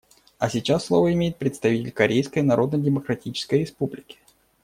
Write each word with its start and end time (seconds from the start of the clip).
А 0.39 0.49
сейчас 0.49 0.85
слово 0.85 1.13
имеет 1.13 1.37
представитель 1.37 1.91
Корейской 1.91 2.39
Народно-Демократической 2.41 3.59
Республики. 3.59 4.17